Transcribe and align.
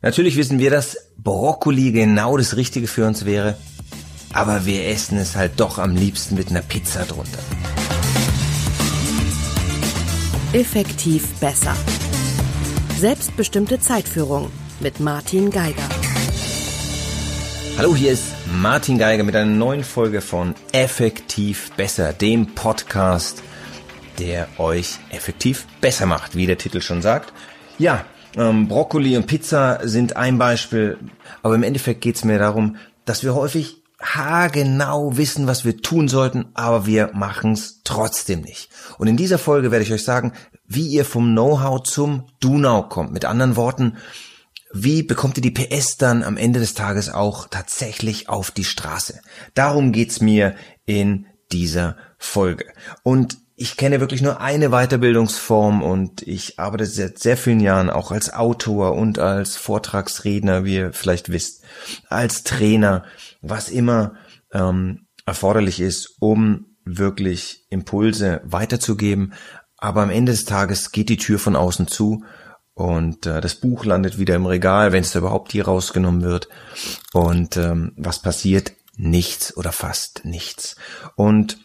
Natürlich 0.00 0.36
wissen 0.36 0.60
wir, 0.60 0.70
dass 0.70 0.96
Brokkoli 1.16 1.90
genau 1.90 2.36
das 2.36 2.54
Richtige 2.54 2.86
für 2.86 3.04
uns 3.04 3.24
wäre, 3.24 3.56
aber 4.32 4.64
wir 4.64 4.86
essen 4.86 5.18
es 5.18 5.34
halt 5.34 5.58
doch 5.58 5.78
am 5.78 5.96
liebsten 5.96 6.36
mit 6.36 6.50
einer 6.50 6.62
Pizza 6.62 7.04
drunter. 7.04 7.40
Effektiv 10.52 11.26
besser. 11.40 11.74
Selbstbestimmte 12.96 13.80
Zeitführung 13.80 14.52
mit 14.78 15.00
Martin 15.00 15.50
Geiger. 15.50 15.88
Hallo, 17.76 17.96
hier 17.96 18.12
ist 18.12 18.26
Martin 18.52 18.98
Geiger 18.98 19.24
mit 19.24 19.34
einer 19.34 19.50
neuen 19.50 19.82
Folge 19.82 20.20
von 20.20 20.54
Effektiv 20.70 21.72
besser, 21.76 22.12
dem 22.12 22.54
Podcast, 22.54 23.42
der 24.20 24.46
euch 24.58 25.00
effektiv 25.10 25.66
besser 25.80 26.06
macht, 26.06 26.36
wie 26.36 26.46
der 26.46 26.58
Titel 26.58 26.80
schon 26.80 27.02
sagt. 27.02 27.32
Ja, 27.80 28.04
ähm, 28.38 28.68
Brokkoli 28.68 29.16
und 29.16 29.26
Pizza 29.26 29.80
sind 29.82 30.16
ein 30.16 30.38
Beispiel, 30.38 30.98
aber 31.42 31.54
im 31.54 31.62
Endeffekt 31.62 32.00
geht 32.00 32.16
es 32.16 32.24
mir 32.24 32.38
darum, 32.38 32.76
dass 33.04 33.22
wir 33.22 33.34
häufig 33.34 33.82
haargenau 34.00 35.16
wissen, 35.16 35.46
was 35.46 35.64
wir 35.64 35.78
tun 35.78 36.08
sollten, 36.08 36.46
aber 36.54 36.86
wir 36.86 37.10
machen 37.14 37.52
es 37.52 37.80
trotzdem 37.82 38.42
nicht. 38.42 38.70
Und 38.96 39.08
in 39.08 39.16
dieser 39.16 39.38
Folge 39.38 39.70
werde 39.70 39.84
ich 39.84 39.92
euch 39.92 40.04
sagen, 40.04 40.32
wie 40.66 40.86
ihr 40.86 41.04
vom 41.04 41.32
Know-how 41.32 41.82
zum 41.82 42.24
Do-Now 42.40 42.88
kommt. 42.88 43.12
Mit 43.12 43.24
anderen 43.24 43.56
Worten, 43.56 43.96
wie 44.72 45.02
bekommt 45.02 45.38
ihr 45.38 45.42
die 45.42 45.50
PS 45.50 45.96
dann 45.96 46.22
am 46.22 46.36
Ende 46.36 46.60
des 46.60 46.74
Tages 46.74 47.10
auch 47.10 47.48
tatsächlich 47.48 48.28
auf 48.28 48.50
die 48.50 48.64
Straße? 48.64 49.20
Darum 49.54 49.92
geht's 49.92 50.20
mir 50.20 50.54
in 50.84 51.26
dieser 51.50 51.96
Folge. 52.18 52.66
Und 53.02 53.38
ich 53.60 53.76
kenne 53.76 53.98
wirklich 53.98 54.22
nur 54.22 54.40
eine 54.40 54.68
Weiterbildungsform 54.68 55.82
und 55.82 56.22
ich 56.22 56.60
arbeite 56.60 56.86
seit 56.86 57.18
sehr 57.18 57.36
vielen 57.36 57.58
Jahren 57.58 57.90
auch 57.90 58.12
als 58.12 58.32
Autor 58.32 58.94
und 58.94 59.18
als 59.18 59.56
Vortragsredner, 59.56 60.64
wie 60.64 60.76
ihr 60.76 60.92
vielleicht 60.92 61.32
wisst, 61.32 61.64
als 62.08 62.44
Trainer, 62.44 63.04
was 63.42 63.68
immer 63.68 64.14
ähm, 64.52 65.08
erforderlich 65.26 65.80
ist, 65.80 66.18
um 66.20 66.66
wirklich 66.84 67.66
Impulse 67.68 68.42
weiterzugeben. 68.44 69.32
Aber 69.76 70.02
am 70.02 70.10
Ende 70.10 70.30
des 70.30 70.44
Tages 70.44 70.92
geht 70.92 71.08
die 71.08 71.16
Tür 71.16 71.40
von 71.40 71.56
außen 71.56 71.88
zu 71.88 72.22
und 72.74 73.26
äh, 73.26 73.40
das 73.40 73.56
Buch 73.56 73.84
landet 73.84 74.20
wieder 74.20 74.36
im 74.36 74.46
Regal, 74.46 74.92
wenn 74.92 75.02
es 75.02 75.10
da 75.10 75.18
überhaupt 75.18 75.50
hier 75.50 75.64
rausgenommen 75.64 76.22
wird. 76.22 76.48
Und 77.12 77.56
ähm, 77.56 77.92
was 77.96 78.22
passiert? 78.22 78.70
Nichts 78.96 79.56
oder 79.56 79.72
fast 79.72 80.24
nichts. 80.24 80.76
Und 81.16 81.58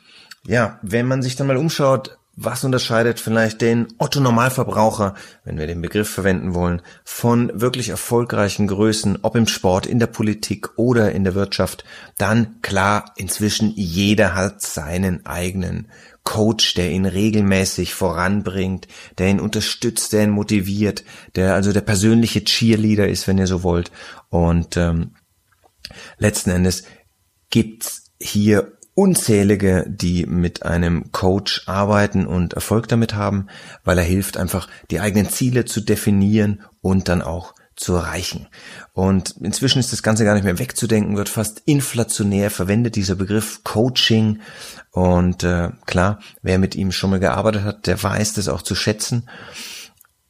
ja, 0.48 0.80
wenn 0.82 1.08
man 1.08 1.22
sich 1.22 1.36
dann 1.36 1.48
mal 1.48 1.58
umschaut, 1.58 2.18
was 2.36 2.64
unterscheidet 2.64 3.20
vielleicht 3.20 3.62
den 3.62 3.88
Otto 4.00 4.20
Normalverbraucher, 4.20 5.14
wenn 5.44 5.60
wir 5.60 5.68
den 5.68 5.82
Begriff 5.82 6.10
verwenden 6.10 6.56
wollen, 6.56 6.82
von 7.04 7.52
wirklich 7.54 7.90
erfolgreichen 7.90 8.68
Größen, 8.68 9.20
ob 9.22 9.36
im 9.36 9.46
Sport, 9.46 9.86
in 9.86 10.00
der 10.00 10.08
Politik 10.08 10.78
oder 10.78 11.12
in 11.12 11.24
der 11.24 11.36
Wirtschaft, 11.36 11.84
dann 12.18 12.60
klar, 12.64 13.14
inzwischen 13.18 13.72
jeder 13.76 14.34
hat 14.34 14.62
seinen 14.62 15.28
eigenen 15.28 15.90
Coach, 16.24 16.74
der 16.74 16.90
ihn 16.90 17.06
regelmäßig 17.06 17.94
voranbringt, 17.94 18.88
der 19.20 19.28
ihn 19.30 19.40
unterstützt, 19.40 20.14
der 20.14 20.24
ihn 20.24 20.32
motiviert, 20.32 21.04
der 21.36 21.54
also 21.54 21.72
der 21.72 21.82
persönliche 21.82 22.44
Cheerleader 22.44 23.08
ist, 23.08 23.28
wenn 23.28 23.38
ihr 23.38 23.48
so 23.48 23.62
wollt. 23.62 23.92
Und 24.30 24.76
ähm, 24.78 25.12
letzten 26.18 26.50
Endes 26.50 26.84
gibt's 27.50 28.06
hier 28.20 28.74
unzählige, 28.96 29.86
die 29.88 30.26
mit 30.26 30.64
einem 30.64 31.12
Coach 31.12 31.64
arbeiten 31.68 32.28
und 32.28 32.54
Erfolg 32.54 32.88
damit 32.88 33.16
haben, 33.16 33.48
weil 33.84 33.98
er 33.98 34.04
hilft 34.04 34.38
einfach 34.38 34.68
die 34.92 35.00
eigenen 35.00 35.30
Ziele 35.30 35.66
zu 35.66 35.82
definieren 35.82 36.62
und 36.82 37.08
dann 37.10 37.22
auch 37.22 37.56
zu 37.76 37.96
erreichen. 37.96 38.48
Und 38.94 39.36
inzwischen 39.42 39.80
ist 39.80 39.92
das 39.92 40.04
Ganze 40.04 40.26
gar 40.26 40.36
nicht 40.36 40.44
mehr 40.44 40.60
wegzudenken, 40.60 41.18
wird 41.18 41.30
fast 41.30 41.64
inflationär 41.66 42.52
verwendet, 42.52 42.96
dieser 42.96 43.16
Begriff 43.16 43.64
Coaching. 43.64 44.42
Und 44.92 45.44
äh, 45.44 45.70
klar, 45.86 46.20
wer 46.44 46.60
mit 46.60 46.76
ihm 46.76 46.92
schon 46.92 47.10
mal 47.10 47.20
gearbeitet 47.20 47.64
hat, 47.64 47.88
der 47.88 48.02
weiß 48.02 48.34
das 48.34 48.48
auch 48.48 48.62
zu 48.62 48.76
schätzen. 48.76 49.28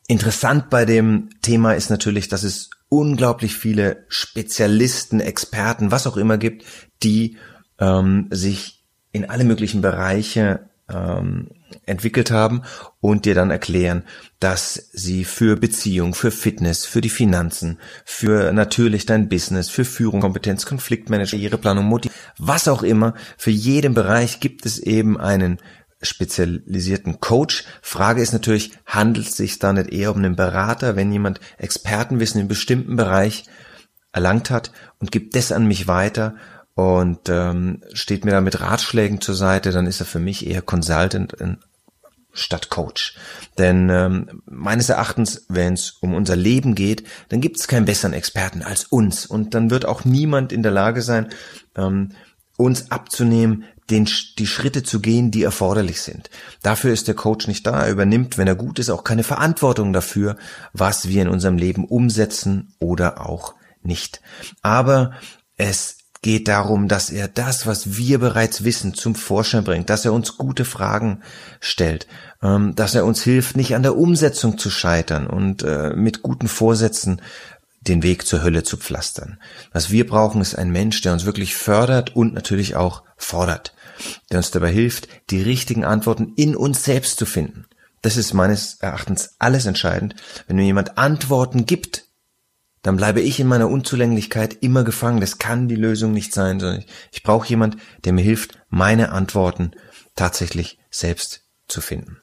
Interessant 0.07 0.69
bei 0.69 0.85
dem 0.85 1.29
Thema 1.41 1.73
ist 1.73 1.89
natürlich, 1.89 2.29
dass 2.29 2.43
es 2.43 2.69
unglaublich 2.87 3.55
viele 3.55 4.05
Spezialisten, 4.07 5.19
Experten, 5.19 5.91
was 5.91 6.07
auch 6.07 6.17
immer 6.17 6.37
gibt, 6.37 6.63
die 7.01 7.37
ähm, 7.79 8.27
sich 8.31 8.83
in 9.11 9.29
alle 9.29 9.43
möglichen 9.43 9.81
Bereiche 9.81 10.69
ähm, 10.89 11.49
entwickelt 11.85 12.31
haben 12.31 12.63
und 12.99 13.25
dir 13.25 13.35
dann 13.35 13.51
erklären, 13.51 14.03
dass 14.39 14.89
sie 14.91 15.23
für 15.23 15.55
Beziehung, 15.55 16.13
für 16.13 16.31
Fitness, 16.31 16.85
für 16.85 17.01
die 17.01 17.09
Finanzen, 17.09 17.79
für 18.05 18.53
natürlich 18.53 19.05
dein 19.05 19.29
Business, 19.29 19.69
für 19.69 19.85
Führung, 19.85 20.21
Kompetenz, 20.21 20.65
Konfliktmanagement, 20.65 21.41
Karriereplanung, 21.41 21.85
Motiv, 21.85 22.11
was 22.37 22.67
auch 22.67 22.83
immer, 22.83 23.13
für 23.37 23.51
jeden 23.51 23.93
Bereich 23.93 24.39
gibt 24.39 24.65
es 24.65 24.79
eben 24.79 25.19
einen 25.19 25.59
spezialisierten 26.01 27.21
Coach. 27.21 27.63
Frage 27.81 28.21
ist 28.21 28.33
natürlich, 28.33 28.71
handelt 28.85 29.27
es 29.27 29.37
sich 29.37 29.59
da 29.59 29.71
nicht 29.71 29.91
eher 29.91 30.11
um 30.11 30.17
einen 30.17 30.35
Berater, 30.35 30.95
wenn 30.95 31.11
jemand 31.11 31.39
Expertenwissen 31.57 32.41
in 32.41 32.47
bestimmten 32.47 32.97
Bereich 32.97 33.45
erlangt 34.11 34.49
hat 34.49 34.71
und 34.99 35.11
gibt 35.11 35.35
das 35.35 35.51
an 35.51 35.65
mich 35.65 35.87
weiter 35.87 36.35
und 36.75 37.29
ähm, 37.29 37.83
steht 37.93 38.25
mir 38.25 38.31
da 38.31 38.41
mit 38.41 38.59
Ratschlägen 38.59 39.21
zur 39.21 39.35
Seite, 39.35 39.71
dann 39.71 39.87
ist 39.87 39.99
er 39.99 40.05
für 40.05 40.19
mich 40.19 40.47
eher 40.47 40.61
Consultant 40.61 41.35
statt 42.33 42.69
Coach. 42.69 43.15
Denn 43.57 43.89
ähm, 43.89 44.41
meines 44.45 44.89
Erachtens, 44.89 45.45
wenn 45.49 45.73
es 45.73 45.91
um 46.01 46.15
unser 46.15 46.35
Leben 46.35 46.75
geht, 46.75 47.05
dann 47.29 47.41
gibt 47.41 47.57
es 47.57 47.67
keinen 47.67 47.85
besseren 47.85 48.13
Experten 48.13 48.63
als 48.63 48.85
uns. 48.85 49.25
Und 49.25 49.53
dann 49.53 49.69
wird 49.69 49.85
auch 49.85 50.03
niemand 50.03 50.51
in 50.51 50.63
der 50.63 50.71
Lage 50.71 51.03
sein, 51.03 51.29
ähm, 51.77 52.09
uns 52.57 52.91
abzunehmen, 52.91 53.65
den, 53.89 54.09
die 54.37 54.47
Schritte 54.47 54.83
zu 54.83 54.99
gehen, 54.99 55.29
die 55.29 55.43
erforderlich 55.43 56.01
sind. 56.01 56.29
Dafür 56.61 56.93
ist 56.93 57.07
der 57.07 57.15
Coach 57.15 57.47
nicht 57.47 57.67
da. 57.67 57.85
Er 57.85 57.91
übernimmt, 57.91 58.37
wenn 58.37 58.47
er 58.47 58.55
gut 58.55 58.79
ist, 58.79 58.89
auch 58.89 59.03
keine 59.03 59.23
Verantwortung 59.23 59.93
dafür, 59.93 60.37
was 60.71 61.07
wir 61.07 61.21
in 61.21 61.27
unserem 61.27 61.57
Leben 61.57 61.85
umsetzen 61.85 62.73
oder 62.79 63.25
auch 63.29 63.55
nicht. 63.83 64.21
Aber 64.61 65.11
es 65.57 65.97
geht 66.23 66.47
darum, 66.47 66.87
dass 66.87 67.11
er 67.11 67.27
das, 67.27 67.67
was 67.67 67.97
wir 67.97 68.17
bereits 68.17 68.63
wissen, 68.63 68.95
zum 68.95 69.13
Vorschein 69.13 69.63
bringt, 69.63 69.89
dass 69.89 70.05
er 70.05 70.13
uns 70.13 70.37
gute 70.37 70.65
Fragen 70.65 71.21
stellt, 71.59 72.07
ähm, 72.41 72.73
dass 72.75 72.95
er 72.95 73.05
uns 73.05 73.21
hilft, 73.21 73.55
nicht 73.55 73.75
an 73.75 73.83
der 73.83 73.95
Umsetzung 73.95 74.57
zu 74.57 74.71
scheitern 74.71 75.27
und 75.27 75.61
äh, 75.61 75.91
mit 75.95 76.23
guten 76.23 76.47
Vorsätzen 76.47 77.21
den 77.81 78.01
Weg 78.01 78.25
zur 78.25 78.41
Hölle 78.41 78.63
zu 78.63 78.77
pflastern. 78.77 79.37
Was 79.73 79.91
wir 79.91 80.07
brauchen, 80.07 80.41
ist 80.41 80.55
ein 80.55 80.71
Mensch, 80.71 81.01
der 81.01 81.13
uns 81.13 81.25
wirklich 81.25 81.55
fördert 81.55 82.15
und 82.15 82.33
natürlich 82.33 82.75
auch 82.75 83.03
fordert, 83.17 83.75
der 84.31 84.37
uns 84.37 84.51
dabei 84.51 84.71
hilft, 84.71 85.09
die 85.29 85.41
richtigen 85.41 85.83
Antworten 85.83 86.33
in 86.37 86.55
uns 86.55 86.85
selbst 86.85 87.19
zu 87.19 87.25
finden. 87.25 87.65
Das 88.01 88.17
ist 88.17 88.33
meines 88.33 88.75
Erachtens 88.75 89.35
alles 89.39 89.65
entscheidend. 89.65 90.15
Wenn 90.47 90.55
mir 90.55 90.63
jemand 90.63 90.97
Antworten 90.97 91.65
gibt, 91.65 92.05
dann 92.83 92.97
bleibe 92.97 93.21
ich 93.21 93.39
in 93.39 93.47
meiner 93.47 93.69
Unzulänglichkeit 93.69 94.57
immer 94.61 94.83
gefangen. 94.83 95.21
Das 95.21 95.39
kann 95.39 95.67
die 95.67 95.75
Lösung 95.75 96.11
nicht 96.11 96.33
sein, 96.33 96.59
sondern 96.59 96.79
ich, 96.81 96.87
ich 97.11 97.23
brauche 97.23 97.47
jemand, 97.47 97.77
der 98.03 98.13
mir 98.13 98.21
hilft, 98.21 98.59
meine 98.69 99.11
Antworten 99.11 99.71
tatsächlich 100.15 100.77
selbst 100.91 101.41
zu 101.67 101.81
finden. 101.81 102.21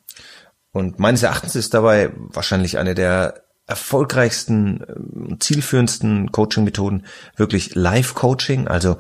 Und 0.70 0.98
meines 0.98 1.22
Erachtens 1.22 1.56
ist 1.56 1.74
dabei 1.74 2.12
wahrscheinlich 2.14 2.78
eine 2.78 2.94
der 2.94 3.42
erfolgreichsten, 3.66 4.82
äh, 4.82 5.38
zielführendsten 5.38 6.30
Coaching-Methoden 6.30 7.06
wirklich 7.36 7.74
Live-Coaching, 7.74 8.68
also 8.68 8.98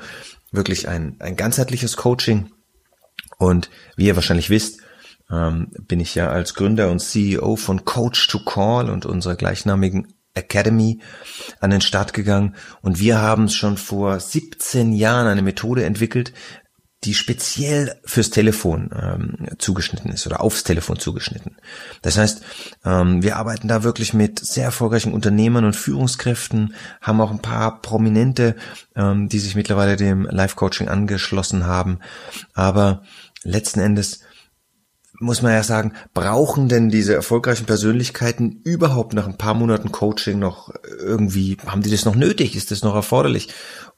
wirklich 0.52 0.88
ein, 0.88 1.16
ein 1.20 1.36
ganzheitliches 1.36 1.96
Coaching. 1.96 2.50
Und 3.38 3.70
wie 3.96 4.06
ihr 4.06 4.16
wahrscheinlich 4.16 4.48
wisst, 4.48 4.80
ähm, 5.30 5.70
bin 5.86 6.00
ich 6.00 6.14
ja 6.14 6.30
als 6.30 6.54
Gründer 6.54 6.90
und 6.90 7.00
CEO 7.00 7.56
von 7.56 7.84
Coach 7.84 8.28
to 8.28 8.44
Call 8.44 8.88
und 8.90 9.06
unserer 9.06 9.36
gleichnamigen 9.36 10.14
Academy 10.34 11.00
an 11.60 11.70
den 11.70 11.80
Start 11.80 12.12
gegangen 12.12 12.54
und 12.82 13.00
wir 13.00 13.20
haben 13.20 13.48
schon 13.48 13.76
vor 13.76 14.18
17 14.20 14.92
Jahren 14.92 15.26
eine 15.26 15.42
Methode 15.42 15.84
entwickelt, 15.84 16.32
die 17.04 17.14
speziell 17.14 17.98
fürs 18.04 18.28
Telefon 18.28 18.90
ähm, 18.94 19.48
zugeschnitten 19.58 20.12
ist 20.12 20.26
oder 20.26 20.42
aufs 20.42 20.64
Telefon 20.64 20.98
zugeschnitten. 20.98 21.56
Das 22.02 22.18
heißt, 22.18 22.42
ähm, 22.84 23.22
wir 23.22 23.36
arbeiten 23.36 23.68
da 23.68 23.82
wirklich 23.82 24.12
mit 24.12 24.38
sehr 24.38 24.64
erfolgreichen 24.64 25.14
Unternehmern 25.14 25.64
und 25.64 25.76
Führungskräften, 25.76 26.74
haben 27.00 27.20
auch 27.22 27.30
ein 27.30 27.40
paar 27.40 27.80
Prominente, 27.80 28.54
ähm, 28.96 29.30
die 29.30 29.38
sich 29.38 29.54
mittlerweile 29.54 29.96
dem 29.96 30.24
Live-Coaching 30.24 30.88
angeschlossen 30.88 31.66
haben. 31.66 32.00
Aber 32.52 33.02
letzten 33.44 33.80
Endes 33.80 34.20
muss 35.20 35.42
man 35.42 35.52
ja 35.52 35.62
sagen, 35.62 35.92
brauchen 36.14 36.68
denn 36.68 36.88
diese 36.88 37.14
erfolgreichen 37.14 37.66
Persönlichkeiten 37.66 38.60
überhaupt 38.64 39.12
nach 39.12 39.26
ein 39.26 39.36
paar 39.36 39.54
Monaten 39.54 39.92
Coaching 39.92 40.38
noch 40.38 40.72
irgendwie, 40.98 41.58
haben 41.66 41.82
die 41.82 41.90
das 41.90 42.06
noch 42.06 42.16
nötig? 42.16 42.56
Ist 42.56 42.70
das 42.70 42.82
noch 42.82 42.94
erforderlich? 42.94 43.48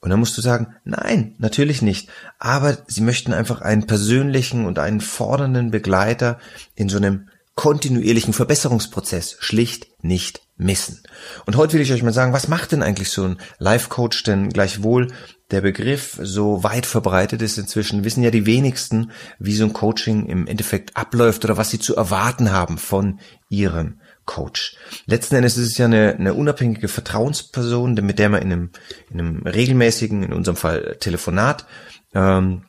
Und 0.01 0.11
dann 0.11 0.19
musst 0.19 0.37
du 0.37 0.43
sagen, 0.43 0.75
nein, 0.85 1.37
natürlich 1.39 1.81
nicht. 1.81 2.09
Aber 2.39 2.77
sie 2.89 3.03
möchten 3.03 3.33
einfach 3.33 3.61
einen 3.61 3.87
persönlichen 3.87 4.67
und 4.67 4.81
einen 4.81 5.01
fordernden 5.01 5.71
Begleiter 5.71 6.39
in 6.75 6.89
so 6.89 6.97
einem 6.97 7.29
kontinuierlichen 7.55 8.33
Verbesserungsprozess 8.33 9.37
schlicht 9.39 9.87
nicht 10.03 10.43
missen. 10.63 11.03
Und 11.47 11.57
heute 11.57 11.75
will 11.75 11.83
ich 11.83 11.93
euch 11.93 12.03
mal 12.03 12.13
sagen, 12.13 12.33
was 12.33 12.49
macht 12.49 12.73
denn 12.73 12.83
eigentlich 12.83 13.11
so 13.11 13.25
ein 13.25 13.39
Life-Coach 13.59 14.23
denn 14.23 14.49
gleichwohl 14.51 15.09
der 15.51 15.61
Begriff 15.61 16.19
so 16.23 16.65
weit 16.65 16.87
verbreitet 16.87 17.43
ist 17.43 17.59
inzwischen, 17.59 18.05
wissen 18.05 18.23
ja 18.23 18.31
die 18.31 18.47
wenigsten, 18.47 19.11
wie 19.39 19.55
so 19.55 19.65
ein 19.65 19.75
Coaching 19.75 20.27
im 20.27 20.47
Endeffekt 20.47 20.97
abläuft 20.97 21.45
oder 21.45 21.59
was 21.59 21.71
sie 21.71 21.79
zu 21.79 21.95
erwarten 21.95 22.53
haben 22.53 22.79
von 22.79 23.21
ihrem 23.51 24.01
Coach. 24.25 24.77
Letzten 25.07 25.35
Endes 25.35 25.59
ist 25.59 25.73
es 25.73 25.79
ja 25.79 25.87
eine, 25.87 26.15
eine 26.15 26.35
unabhängige 26.35 26.89
Vertrauensperson, 26.89 27.95
mit 27.95 28.19
der 28.19 28.31
man 28.31 28.43
in 28.43 28.53
einem, 28.53 28.71
in 29.11 29.21
einem 29.21 29.43
regelmäßigen, 29.47 30.23
in 30.23 30.33
unserem 30.33 30.57
Fall 30.57 30.97
Telefonat, 31.01 31.67
ähm, 32.15 32.65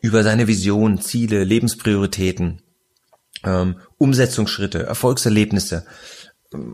über 0.00 0.22
seine 0.22 0.46
Vision, 0.46 1.00
Ziele, 1.00 1.42
Lebensprioritäten, 1.42 2.62
ähm, 3.44 3.76
Umsetzungsschritte, 3.98 4.84
Erfolgserlebnisse, 4.84 5.86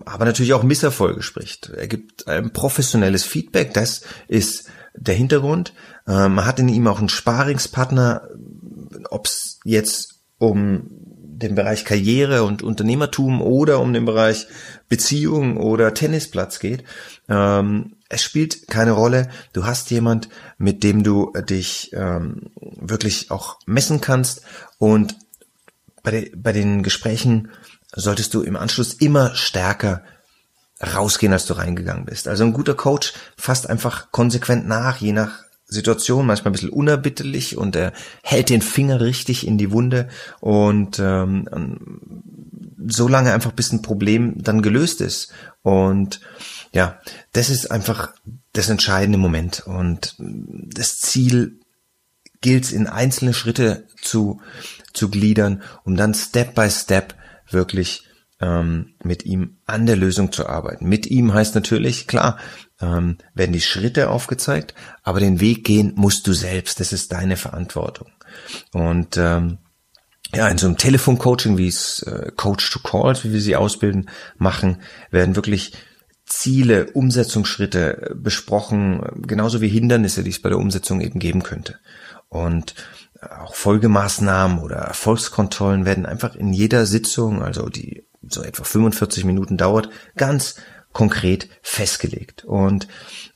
aber 0.04 0.24
natürlich 0.24 0.52
auch 0.52 0.62
Misserfolge 0.62 1.22
spricht. 1.22 1.70
Er 1.70 1.86
gibt 1.86 2.28
ein 2.28 2.52
professionelles 2.52 3.24
Feedback, 3.24 3.74
das 3.74 4.02
ist 4.28 4.68
der 4.94 5.14
Hintergrund. 5.14 5.72
Ähm, 6.06 6.34
man 6.34 6.46
hat 6.46 6.58
in 6.58 6.68
ihm 6.68 6.86
auch 6.86 6.98
einen 6.98 7.08
Sparingspartner, 7.08 8.28
ob 9.10 9.26
es 9.26 9.60
jetzt 9.64 10.20
um 10.38 10.88
den 11.40 11.54
Bereich 11.54 11.84
Karriere 11.84 12.44
und 12.44 12.62
Unternehmertum 12.62 13.40
oder 13.40 13.80
um 13.80 13.92
den 13.92 14.04
Bereich 14.04 14.46
Beziehung 14.88 15.56
oder 15.56 15.94
Tennisplatz 15.94 16.58
geht. 16.58 16.84
Ähm, 17.28 17.96
es 18.08 18.22
spielt 18.22 18.66
keine 18.68 18.92
Rolle. 18.92 19.30
Du 19.52 19.64
hast 19.64 19.90
jemand, 19.90 20.28
mit 20.58 20.82
dem 20.82 21.02
du 21.02 21.32
dich 21.48 21.92
ähm, 21.94 22.50
wirklich 22.60 23.30
auch 23.30 23.58
messen 23.66 24.00
kannst 24.00 24.42
und 24.78 25.16
bei, 26.02 26.10
de, 26.10 26.36
bei 26.36 26.52
den 26.52 26.82
Gesprächen 26.82 27.50
solltest 27.94 28.34
du 28.34 28.42
im 28.42 28.56
Anschluss 28.56 28.94
immer 28.94 29.34
stärker 29.34 30.02
rausgehen, 30.82 31.32
als 31.32 31.46
du 31.46 31.54
reingegangen 31.54 32.06
bist. 32.06 32.28
Also 32.28 32.44
ein 32.44 32.52
guter 32.52 32.75
Coach 32.75 33.12
fasst 33.37 33.69
einfach 33.69 34.10
konsequent 34.12 34.66
nach, 34.66 34.96
je 34.96 35.12
nach 35.12 35.44
Situation, 35.66 36.26
manchmal 36.26 36.50
ein 36.50 36.52
bisschen 36.52 36.70
unerbitterlich 36.70 37.56
und 37.56 37.76
er 37.76 37.92
hält 38.22 38.50
den 38.50 38.62
Finger 38.62 39.00
richtig 39.00 39.46
in 39.46 39.56
die 39.56 39.70
Wunde 39.70 40.08
und 40.40 40.98
ähm, 40.98 41.48
so 42.88 43.08
lange 43.08 43.32
einfach 43.32 43.52
bis 43.52 43.72
ein 43.72 43.82
Problem 43.82 44.42
dann 44.42 44.62
gelöst 44.62 45.00
ist. 45.00 45.32
Und 45.62 46.20
ja, 46.72 46.98
das 47.32 47.50
ist 47.50 47.70
einfach 47.70 48.12
das 48.52 48.69
entscheidende 48.69 49.19
Moment 49.19 49.64
und 49.66 50.16
das 50.19 50.98
Ziel 50.98 51.60
gilt 52.40 52.72
in 52.72 52.87
einzelne 52.87 53.34
Schritte 53.34 53.84
zu, 54.00 54.40
zu 54.92 55.08
gliedern, 55.08 55.62
um 55.84 55.94
dann 55.94 56.14
Step 56.14 56.54
by 56.54 56.70
Step 56.70 57.14
wirklich 57.52 58.05
ähm, 58.41 58.94
mit 59.02 59.25
ihm 59.25 59.58
an 59.67 59.87
der 59.87 59.97
Lösung 59.97 60.32
zu 60.32 60.47
arbeiten. 60.47 60.88
Mit 60.88 61.06
ihm 61.06 61.35
heißt 61.35 61.55
natürlich, 61.55 62.06
klar, 62.06 62.38
ähm, 62.81 63.19
werden 63.35 63.52
die 63.52 63.61
Schritte 63.61 64.11
aufgezeigt, 64.11 64.75
aber 65.02 65.20
den 65.20 65.41
Weg 65.41 65.64
gehen 65.64 65.93
musst 65.97 66.26
du 66.26 66.32
selbst. 66.32 66.81
Das 66.81 66.93
ist 66.93 67.12
deine 67.12 67.37
Verantwortung. 67.37 68.08
Und 68.73 69.17
ähm, 69.17 69.58
ja, 70.35 70.49
in 70.49 70.58
so 70.58 70.67
einem 70.67 70.76
Telefoncoaching, 70.76 71.58
wie 71.58 71.69
es 71.69 72.02
äh, 72.02 72.31
Coach 72.37 72.70
to 72.70 72.79
Calls, 72.79 73.25
wie 73.25 73.32
wir 73.32 73.41
sie 73.41 73.56
ausbilden, 73.56 74.08
machen, 74.37 74.81
werden 75.11 75.37
wirklich 75.37 75.73
Ziele, 76.25 76.93
Umsetzungsschritte 76.93 78.14
besprochen, 78.14 79.02
genauso 79.23 79.61
wie 79.61 79.69
Hindernisse, 79.69 80.23
die 80.23 80.31
es 80.31 80.41
bei 80.41 80.49
der 80.49 80.58
Umsetzung 80.58 81.00
eben 81.00 81.19
geben 81.19 81.43
könnte. 81.43 81.81
Und 82.29 82.75
auch 83.22 83.55
Folgemaßnahmen 83.55 84.58
oder 84.61 84.76
Erfolgskontrollen 84.76 85.84
werden 85.84 86.06
einfach 86.06 86.34
in 86.34 86.52
jeder 86.52 86.87
Sitzung, 86.87 87.43
also 87.43 87.69
die 87.69 88.05
so 88.22 88.43
etwa 88.43 88.64
45 88.64 89.25
Minuten 89.25 89.56
dauert, 89.56 89.90
ganz 90.17 90.56
konkret 90.93 91.49
festgelegt. 91.62 92.44
Und 92.44 92.88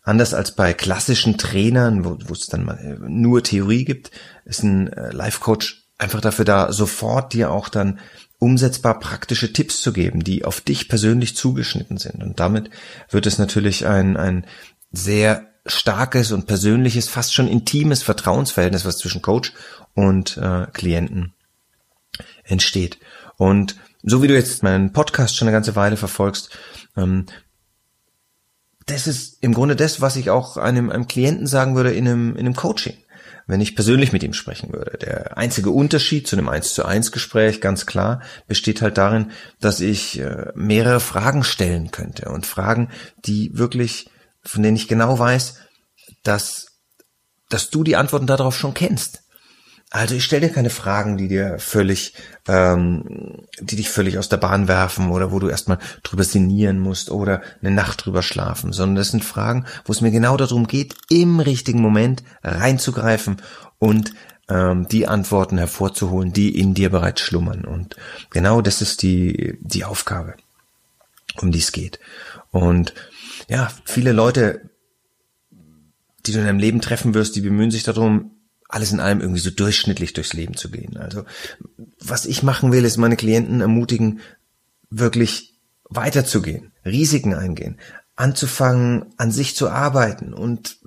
anders 0.03 0.35
als 0.35 0.53
bei 0.53 0.73
klassischen 0.73 1.39
Trainern, 1.39 2.05
wo, 2.05 2.33
es 2.33 2.47
dann 2.47 2.65
mal 2.65 2.79
äh, 2.79 3.09
nur 3.09 3.43
Theorie 3.43 3.85
gibt, 3.85 4.11
ist 4.45 4.63
ein 4.63 4.93
äh, 4.93 5.13
Life 5.13 5.41
Coach 5.41 5.85
einfach 5.99 6.21
dafür 6.21 6.45
da, 6.45 6.73
sofort 6.73 7.33
dir 7.33 7.53
auch 7.53 7.69
dann 7.69 8.01
umsetzbar 8.39 8.99
praktische 8.99 9.53
Tipps 9.53 9.81
zu 9.81 9.93
geben, 9.93 10.25
die 10.25 10.45
auf 10.45 10.61
dich 10.61 10.89
persönlich 10.89 11.37
zugeschnitten 11.37 11.99
sind. 11.99 12.23
Und 12.23 12.41
damit 12.41 12.71
wird 13.11 13.27
es 13.27 13.39
natürlich 13.39 13.87
ein, 13.87 14.17
ein 14.17 14.45
sehr 14.91 15.54
starkes 15.67 16.33
und 16.33 16.47
persönliches, 16.47 17.09
fast 17.09 17.35
schon 17.35 17.49
intimes 17.49 18.03
Vertrauensverhältnis, 18.03 18.85
was 18.85 18.99
zwischen 18.99 19.23
Coach 19.23 19.53
und 19.95 20.37
äh, 20.37 20.67
Klienten 20.73 21.33
entsteht. 22.45 22.99
Und 23.37 23.77
so 24.03 24.23
wie 24.23 24.29
du 24.29 24.35
jetzt 24.35 24.63
meinen 24.63 24.93
Podcast 24.93 25.37
schon 25.37 25.49
eine 25.49 25.57
ganze 25.57 25.77
Weile 25.77 25.97
verfolgst, 25.97 26.51
ähm, 26.97 27.27
das 28.87 29.07
ist 29.07 29.43
im 29.43 29.55
Grunde 29.55 29.77
das, 29.77 30.01
was 30.01 30.17
ich 30.17 30.31
auch 30.31 30.57
einem, 30.57 30.91
einem 30.91 31.07
Klienten 31.07 31.47
sagen 31.47 31.75
würde 31.75 31.93
in 31.93 32.07
einem, 32.07 32.37
in 32.37 32.45
einem 32.45 32.55
Coaching, 32.55 32.97
wenn 33.47 33.63
ich 33.63 33.75
persönlich 33.75 34.13
mit 34.13 34.23
ihm 34.23 34.35
sprechen 34.35 34.73
würde. 34.75 34.99
Der 34.99 35.39
einzige 35.39 35.71
Unterschied 35.71 36.27
zu 36.27 36.37
einem 36.37 36.51
1 36.51 36.75
zu 36.75 36.85
1 36.85 37.11
Gespräch, 37.11 37.63
ganz 37.63 37.87
klar, 37.87 38.21
besteht 38.47 38.83
halt 38.83 38.99
darin, 38.99 39.31
dass 39.59 39.81
ich 39.81 40.21
äh, 40.21 40.53
mehrere 40.55 41.01
Fragen 41.01 41.45
stellen 41.45 41.91
könnte 41.91 42.29
und 42.29 42.45
Fragen, 42.45 42.91
die 43.25 43.57
wirklich, 43.57 44.11
von 44.44 44.62
denen 44.62 44.76
ich 44.76 44.88
genau 44.88 45.19
weiß, 45.19 45.58
dass, 46.23 46.67
dass 47.49 47.70
du 47.70 47.85
die 47.85 47.96
Antworten 47.96 48.26
darauf 48.26 48.56
schon 48.56 48.75
kennst. 48.75 49.25
Also 49.91 50.17
ich 50.17 50.25
stelle 50.25 50.49
dir 50.49 50.52
keine 50.52 50.70
Fragen, 50.70 51.17
die 51.17 51.29
dir 51.29 51.61
völlig, 51.61 52.14
ähm, 52.49 53.46
die 53.61 53.76
dich 53.76 53.91
völlig 53.91 54.19
aus 54.19 54.29
der 54.29 54.38
Bahn 54.38 54.67
werfen 54.67 55.11
oder 55.11 55.31
wo 55.31 55.38
du 55.38 55.49
erstmal 55.49 55.79
drüber 56.02 56.25
sinnieren 56.25 56.81
musst 56.81 57.12
oder 57.12 57.43
eine 57.61 57.70
Nacht 57.70 58.05
drüber 58.05 58.23
schlafen, 58.23 58.73
sondern 58.73 58.96
das 58.96 59.11
sind 59.11 59.25
Fragen, 59.25 59.67
wo 59.85 59.93
es 59.93 60.00
mir 60.00 60.11
genau 60.11 60.37
darum 60.37 60.67
geht, 60.67 60.96
im 61.11 61.38
richtigen 61.38 61.81
Moment 61.81 62.25
reinzugreifen 62.43 63.37
und 63.79 64.14
ähm, 64.49 64.88
die 64.88 65.06
Antworten 65.06 65.58
hervorzuholen, 65.58 66.32
die 66.32 66.58
in 66.58 66.75
dir 66.75 66.91
bereits 66.91 67.20
schlummern. 67.20 67.64
Und 67.64 67.94
genau 68.31 68.62
das 68.62 68.82
ist 68.82 69.02
die, 69.02 69.58
die 69.61 69.85
Aufgabe, 69.85 70.35
um 71.41 71.52
die 71.52 71.61
es 71.61 71.70
geht. 71.70 72.00
Und 72.50 72.94
ja, 73.49 73.70
viele 73.85 74.12
Leute, 74.12 74.70
die 76.26 76.32
du 76.32 76.38
in 76.38 76.46
deinem 76.46 76.58
Leben 76.58 76.81
treffen 76.81 77.14
wirst, 77.14 77.37
die 77.37 77.41
bemühen 77.41 77.70
sich 77.70 77.82
darum, 77.82 78.31
alles 78.69 78.93
in 78.93 79.00
allem 79.00 79.20
irgendwie 79.20 79.41
so 79.41 79.50
durchschnittlich 79.50 80.14
durchs 80.14 80.32
Leben 80.32 80.56
zu 80.56 80.70
gehen. 80.70 80.96
Also 80.96 81.25
was 82.00 82.26
ich 82.26 82.43
machen 82.43 82.73
will, 82.73 82.85
ist 82.85 82.96
meine 82.96 83.17
Klienten 83.17 83.61
ermutigen, 83.61 84.20
wirklich 84.91 85.55
weiterzugehen, 85.85 86.73
Risiken 86.85 87.35
eingehen, 87.35 87.79
anzufangen, 88.17 89.14
an 89.17 89.31
sich 89.31 89.55
zu 89.55 89.69
arbeiten 89.69 90.32
und 90.32 90.79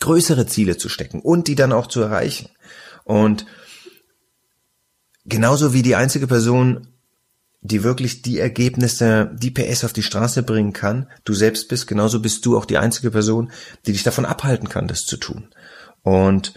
größere 0.00 0.46
Ziele 0.46 0.76
zu 0.76 0.88
stecken 0.88 1.20
und 1.20 1.48
die 1.48 1.54
dann 1.54 1.72
auch 1.72 1.86
zu 1.86 2.00
erreichen. 2.00 2.48
Und 3.04 3.46
genauso 5.24 5.72
wie 5.72 5.82
die 5.82 5.96
einzige 5.96 6.26
Person, 6.26 6.88
die 7.64 7.82
wirklich 7.82 8.20
die 8.20 8.38
Ergebnisse, 8.38 9.30
die 9.34 9.50
PS 9.50 9.84
auf 9.84 9.94
die 9.94 10.02
Straße 10.02 10.42
bringen 10.42 10.74
kann, 10.74 11.08
du 11.24 11.32
selbst 11.32 11.66
bist, 11.68 11.86
genauso 11.86 12.20
bist 12.20 12.44
du 12.44 12.58
auch 12.58 12.66
die 12.66 12.76
einzige 12.76 13.10
Person, 13.10 13.50
die 13.86 13.92
dich 13.92 14.02
davon 14.02 14.26
abhalten 14.26 14.68
kann, 14.68 14.86
das 14.86 15.06
zu 15.06 15.16
tun. 15.16 15.48
Und 16.02 16.52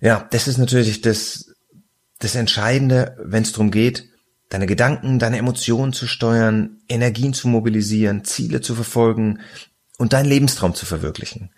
ja, 0.00 0.26
das 0.32 0.48
ist 0.48 0.58
natürlich 0.58 1.00
das, 1.00 1.54
das 2.18 2.34
Entscheidende, 2.34 3.16
wenn 3.22 3.44
es 3.44 3.52
darum 3.52 3.70
geht, 3.70 4.08
deine 4.48 4.66
Gedanken, 4.66 5.20
deine 5.20 5.38
Emotionen 5.38 5.92
zu 5.92 6.08
steuern, 6.08 6.80
Energien 6.88 7.32
zu 7.32 7.46
mobilisieren, 7.46 8.24
Ziele 8.24 8.60
zu 8.60 8.74
verfolgen 8.74 9.38
und 9.96 10.12
deinen 10.12 10.28
Lebenstraum 10.28 10.74
zu 10.74 10.86
verwirklichen. 10.86 11.50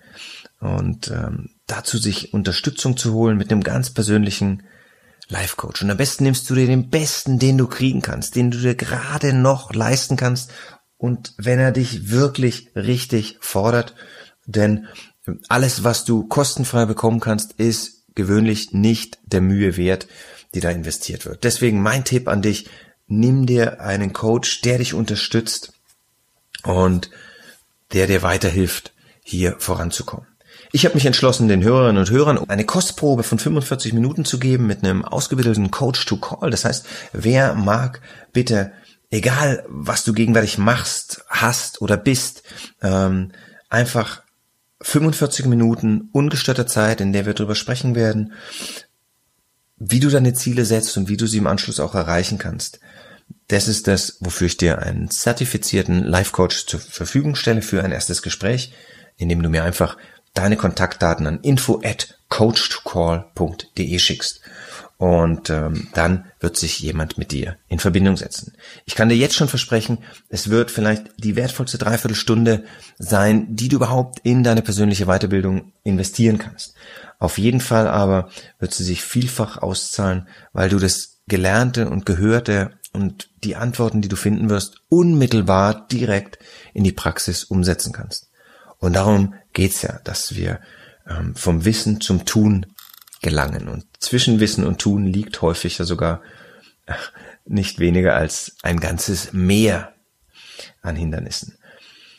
Und 0.61 1.09
ähm, 1.09 1.49
dazu 1.67 1.97
sich 1.97 2.35
Unterstützung 2.35 2.99
zu 2.99 3.15
holen 3.15 3.39
mit 3.39 3.51
einem 3.51 3.63
ganz 3.63 3.89
persönlichen 3.89 4.63
Life 5.33 5.57
Coach. 5.57 5.83
Und 5.83 5.91
am 5.91 5.97
besten 5.97 6.25
nimmst 6.25 6.49
du 6.49 6.55
dir 6.55 6.67
den 6.67 6.91
besten, 6.91 7.39
den 7.39 7.59
du 7.59 7.67
kriegen 7.67 8.03
kannst, 8.03 8.37
den 8.37 8.51
du 8.51 8.59
dir 8.59 8.75
gerade 8.75 9.33
noch 9.33 9.75
leisten 9.75 10.17
kannst. 10.17 10.53
Und 10.99 11.35
wenn 11.39 11.59
er 11.59 11.73
dich 11.73 12.11
wirklich 12.11 12.71
richtig 12.77 13.39
fordert, 13.41 13.95
denn 14.47 14.87
alles, 15.49 15.85
was 15.85 16.05
du 16.05 16.29
kostenfrei 16.29 16.85
bekommen 16.85 17.21
kannst, 17.21 17.53
ist 17.53 18.05
gewöhnlich 18.15 18.73
nicht 18.73 19.19
der 19.25 19.41
Mühe 19.41 19.77
wert, 19.77 20.07
die 20.55 20.61
da 20.61 20.71
investiert 20.71 21.25
wird. 21.25 21.45
Deswegen 21.45 21.81
mein 21.81 22.05
Tipp 22.05 22.29
an 22.29 22.43
dich, 22.43 22.69
nimm 23.07 23.47
dir 23.47 23.81
einen 23.81 24.13
Coach, 24.13 24.61
der 24.61 24.79
dich 24.79 24.95
unterstützt 24.95 25.73
und 26.63 27.11
der 27.93 28.07
dir 28.07 28.23
weiterhilft, 28.23 28.93
hier 29.23 29.57
voranzukommen. 29.59 30.27
Ich 30.75 30.87
habe 30.87 30.95
mich 30.95 31.05
entschlossen, 31.05 31.49
den 31.49 31.63
Hörerinnen 31.63 31.99
und 31.99 32.11
Hörern 32.11 32.39
eine 32.49 32.65
Kostprobe 32.65 33.25
von 33.25 33.39
45 33.39 33.93
Minuten 33.93 34.25
zu 34.25 34.39
geben 34.39 34.67
mit 34.67 34.83
einem 34.83 35.05
ausgebildeten 35.05 35.71
Coach 35.71 36.07
to 36.07 36.17
Call. 36.17 36.51
Das 36.51 36.65
heißt, 36.65 36.87
wer 37.13 37.55
mag, 37.55 38.01
bitte, 38.33 38.73
egal 39.11 39.65
was 39.69 40.03
du 40.03 40.15
gegenwärtig 40.15 40.57
machst, 40.57 41.25
hast 41.29 41.83
oder 41.83 41.99
bist, 41.99 42.43
ähm, 42.81 43.33
einfach 43.69 44.23
45 44.81 45.45
Minuten 45.45 46.09
ungestörter 46.13 46.67
Zeit, 46.67 47.03
in 47.03 47.13
der 47.13 47.27
wir 47.27 47.35
darüber 47.35 47.55
sprechen 47.55 47.95
werden, 47.95 48.33
wie 49.77 50.01
du 50.01 50.09
deine 50.09 50.33
Ziele 50.33 50.65
setzt 50.65 50.97
und 50.97 51.11
wie 51.11 51.19
du 51.19 51.27
sie 51.27 51.39
im 51.39 51.47
Anschluss 51.47 51.81
auch 51.81 51.95
erreichen 51.95 52.39
kannst. 52.39 52.81
das 53.49 53.69
ist 53.69 53.89
das, 53.89 54.17
wofür 54.21 54.47
ich 54.47 54.57
dir 54.57 54.79
einen 54.79 55.11
zertifizierten 55.11 56.05
Life-Coach 56.05 56.67
zur 56.67 56.81
Verfügung 56.81 57.35
stelle 57.35 57.61
für 57.61 57.83
ein 57.83 57.93
erstes 57.93 58.23
Gespräch, 58.23 58.73
in 59.17 59.29
dem 59.29 59.43
du 59.43 59.51
mir 59.51 59.65
einfach 59.65 59.97
deine 60.35 60.57
Kontaktdaten 60.57 61.27
an 61.27 61.41
info 61.41 61.81
at 61.85 62.19
coach2call.de 62.31 63.99
schickst. 63.99 64.41
Und 64.97 65.51
ähm, 65.51 65.89
dann 65.95 66.27
wird 66.39 66.57
sich 66.57 66.79
jemand 66.79 67.19
mit 67.19 67.33
dir 67.33 67.57
in 67.69 67.81
Verbindung 67.81 68.17
setzen. 68.17 68.53
Ich 68.85 68.95
kann 68.95 69.09
dir 69.09 69.17
jetzt 69.17 69.35
schon 69.35 69.49
versprechen, 69.49 69.99
es 70.29 70.49
wird 70.49 70.71
vielleicht 70.71 71.07
die 71.17 71.35
wertvollste 71.35 71.77
Dreiviertelstunde 71.77 72.65
sein, 72.99 73.49
die 73.51 73.69
du 73.69 73.77
überhaupt 73.77 74.21
in 74.23 74.45
deine 74.45 74.63
persönliche 74.63 75.07
Weiterbildung 75.07 75.73
investieren 75.83 76.39
kannst. 76.39 76.75
Auf 77.19 77.39
jeden 77.39 77.61
Fall 77.61 77.89
aber 77.89 78.31
wird 78.61 78.75
sie 78.75 78.85
sich 78.85 79.03
vielfach 79.03 79.59
auszahlen, 79.59 80.29
weil 80.53 80.69
du 80.69 80.79
das 80.79 81.19
Gelernte 81.27 81.91
und 81.91 82.07
Gehörte 82.07 82.71
und 82.93 83.29
die 83.43 83.57
Antworten, 83.57 84.03
die 84.03 84.09
du 84.09 84.17
finden 84.17 84.51
wirst, 84.51 84.83
unmittelbar 84.89 85.87
direkt 85.89 86.39
in 86.75 86.85
die 86.85 86.93
Praxis 86.93 87.45
umsetzen 87.45 87.93
kannst. 87.93 88.29
Und 88.83 88.95
darum 88.95 89.35
geht's 89.53 89.83
ja, 89.83 90.01
dass 90.03 90.35
wir 90.35 90.61
ähm, 91.09 91.37
vom 91.37 91.65
Wissen 91.65 92.01
zum 92.01 92.25
Tun 92.25 92.67
gelangen. 93.23 93.69
Und 93.69 93.85
zwischen 94.01 94.41
Wissen 94.41 94.65
und 94.67 94.81
Tun 94.81 95.07
liegt 95.07 95.41
häufig 95.41 95.79
ja 95.79 95.85
sogar 95.85 96.21
äh, 96.87 96.95
nicht 97.45 97.79
weniger 97.79 98.17
als 98.17 98.57
ein 98.63 98.81
ganzes 98.81 99.33
Meer 99.33 99.95
an 100.83 100.97
Hindernissen. 100.97 101.57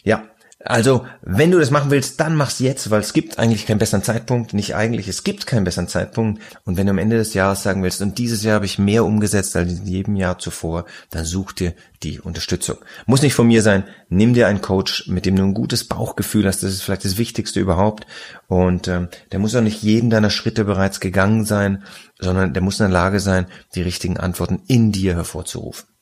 Ja, 0.05 0.29
also, 0.65 1.05
wenn 1.21 1.51
du 1.51 1.59
das 1.59 1.71
machen 1.71 1.91
willst, 1.91 2.21
dann 2.21 2.35
mach's 2.35 2.59
jetzt, 2.59 2.89
weil 2.89 3.01
es 3.01 3.11
gibt 3.11 3.37
eigentlich 3.37 3.65
keinen 3.65 3.79
besseren 3.79 4.03
Zeitpunkt. 4.03 4.53
Nicht 4.53 4.75
eigentlich, 4.75 5.09
es 5.09 5.25
gibt 5.25 5.45
keinen 5.45 5.65
besseren 5.65 5.89
Zeitpunkt. 5.89 6.41
Und 6.63 6.77
wenn 6.77 6.87
du 6.87 6.91
am 6.91 6.99
Ende 6.99 7.17
des 7.17 7.33
Jahres 7.33 7.63
sagen 7.63 7.83
willst, 7.83 8.01
und 8.01 8.17
dieses 8.17 8.43
Jahr 8.43 8.55
habe 8.55 8.65
ich 8.65 8.79
mehr 8.79 9.03
umgesetzt 9.03 9.55
als 9.57 9.79
in 9.79 9.85
jedem 9.85 10.15
Jahr 10.15 10.39
zuvor, 10.39 10.85
dann 11.09 11.25
such 11.25 11.51
dir 11.51 11.73
die 12.01 12.21
Unterstützung. 12.21 12.77
Muss 13.05 13.21
nicht 13.21 13.33
von 13.33 13.47
mir 13.47 13.61
sein. 13.61 13.83
Nimm 14.07 14.33
dir 14.33 14.47
einen 14.47 14.61
Coach, 14.61 15.07
mit 15.07 15.25
dem 15.25 15.35
du 15.35 15.43
ein 15.43 15.53
gutes 15.53 15.85
Bauchgefühl 15.85 16.47
hast. 16.47 16.63
Das 16.63 16.71
ist 16.71 16.83
vielleicht 16.83 17.05
das 17.05 17.17
Wichtigste 17.17 17.59
überhaupt. 17.59 18.07
Und 18.47 18.87
ähm, 18.87 19.09
der 19.33 19.39
muss 19.39 19.55
auch 19.55 19.61
nicht 19.61 19.83
jeden 19.83 20.09
deiner 20.09 20.29
Schritte 20.29 20.63
bereits 20.63 21.01
gegangen 21.01 21.43
sein, 21.43 21.83
sondern 22.19 22.53
der 22.53 22.63
muss 22.63 22.79
in 22.79 22.85
der 22.85 22.93
Lage 22.93 23.19
sein, 23.19 23.47
die 23.75 23.81
richtigen 23.81 24.17
Antworten 24.17 24.61
in 24.67 24.93
dir 24.93 25.15
hervorzurufen. 25.15 25.92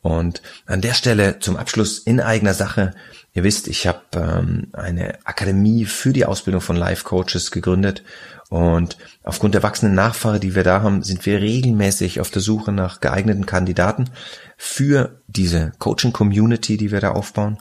Und 0.00 0.42
an 0.66 0.80
der 0.80 0.94
Stelle 0.94 1.38
zum 1.38 1.56
Abschluss 1.56 1.98
in 1.98 2.20
eigener 2.20 2.54
Sache 2.54 2.94
Ihr 3.34 3.44
wisst, 3.44 3.66
ich 3.68 3.86
habe 3.86 4.00
ähm, 4.14 4.68
eine 4.72 5.18
Akademie 5.24 5.86
für 5.86 6.12
die 6.12 6.26
Ausbildung 6.26 6.60
von 6.60 6.76
Life 6.76 7.04
Coaches 7.04 7.50
gegründet 7.50 8.02
und 8.50 8.98
aufgrund 9.22 9.54
der 9.54 9.62
wachsenden 9.62 9.94
Nachfrage, 9.94 10.38
die 10.38 10.54
wir 10.54 10.64
da 10.64 10.82
haben, 10.82 11.02
sind 11.02 11.24
wir 11.24 11.40
regelmäßig 11.40 12.20
auf 12.20 12.30
der 12.30 12.42
Suche 12.42 12.72
nach 12.72 13.00
geeigneten 13.00 13.46
Kandidaten 13.46 14.10
für 14.58 15.22
diese 15.28 15.72
Coaching 15.78 16.12
Community, 16.12 16.76
die 16.76 16.90
wir 16.90 17.00
da 17.00 17.12
aufbauen. 17.12 17.58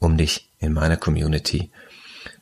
um 0.00 0.16
dich 0.16 0.50
in 0.58 0.72
meiner 0.72 0.96
Community 0.96 1.70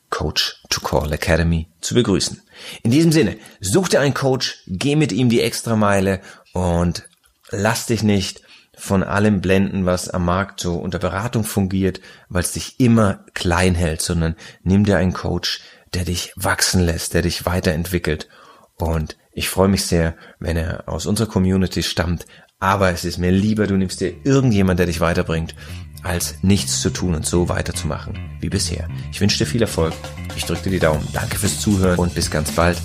Coach 0.09 0.63
to 0.71 0.81
Call 0.81 1.13
Academy 1.13 1.69
zu 1.83 1.95
begrüßen. 1.95 2.41
In 2.83 2.91
diesem 2.91 3.13
Sinne, 3.13 3.37
such 3.61 3.89
dir 3.89 4.01
einen 4.01 4.15
Coach, 4.15 4.63
geh 4.67 4.97
mit 4.97 5.13
ihm 5.13 5.29
die 5.29 5.43
Extrameile 5.43 6.23
und 6.55 7.05
lass 7.51 7.85
dich 7.85 8.03
nicht 8.03 8.41
von 8.75 9.03
allem 9.03 9.43
blenden, 9.43 9.85
was 9.85 10.09
am 10.09 10.25
Markt 10.25 10.61
so 10.61 10.77
unter 10.77 10.99
Beratung 10.99 11.45
fungiert, 11.45 12.01
weil 12.31 12.43
es 12.43 12.53
dich 12.53 12.81
immer 12.81 13.27
klein 13.35 13.75
hält, 13.75 14.01
sondern 14.01 14.35
nimm 14.63 14.85
dir 14.85 14.97
einen 14.97 15.13
Coach, 15.13 15.61
der 15.93 16.07
dich 16.07 16.33
wachsen 16.37 16.81
lässt, 16.81 17.13
der 17.13 17.21
dich 17.21 17.45
weiterentwickelt. 17.45 18.29
Und 18.77 19.19
ich 19.33 19.51
freue 19.51 19.69
mich 19.69 19.85
sehr, 19.85 20.17
wenn 20.39 20.57
er 20.57 20.89
aus 20.89 21.05
unserer 21.05 21.29
Community 21.29 21.83
stammt. 21.83 22.25
Aber 22.63 22.91
es 22.91 23.07
ist 23.07 23.17
mir 23.17 23.31
lieber, 23.31 23.67
du 23.67 23.79
nimmst 23.79 24.03
dir 24.03 24.13
irgendjemand, 24.23 24.79
der 24.79 24.85
dich 24.87 25.01
weiterbringt 25.01 25.55
als 26.03 26.35
nichts 26.43 26.81
zu 26.81 26.91
tun 26.91 27.15
und 27.15 27.25
so 27.27 27.49
weiterzumachen 27.49 28.19
wie 28.41 28.51
bisher. 28.51 28.89
Ich 29.13 29.21
wünsche 29.21 29.39
dir 29.39 29.47
viel 29.47 29.63
Erfolg. 29.63 29.95
Ich 30.37 30.45
drücke 30.45 30.65
dir 30.65 30.71
die 30.71 30.79
Daumen. 30.79 31.07
Danke 31.13 31.39
fürs 31.39 31.59
Zuhören 31.59 31.99
und 31.99 32.15
bis 32.15 32.31
ganz 32.31 32.53
bald. 32.53 32.79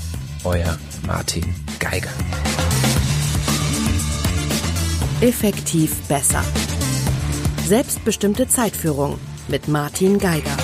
Euer 0.46 0.78
Martin 1.06 1.44
Geiger. 1.80 2.10
Effektiv 5.20 5.94
besser. 6.08 6.44
Selbstbestimmte 7.66 8.48
Zeitführung 8.48 9.18
mit 9.50 9.68
Martin 9.68 10.20
Geiger. 10.20 10.58